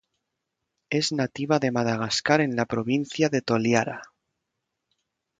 Es 0.89 1.11
nativa 1.11 1.59
de 1.59 1.71
Madagascar 1.71 2.41
en 2.41 2.55
la 2.55 2.65
Provincia 2.65 3.29
de 3.29 3.43
Toliara. 3.43 4.01